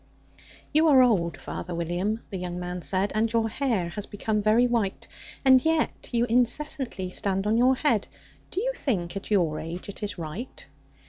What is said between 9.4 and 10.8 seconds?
age, it is right?